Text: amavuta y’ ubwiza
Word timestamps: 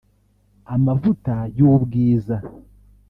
amavuta 0.75 1.35
y’ 1.57 1.63
ubwiza 1.71 2.35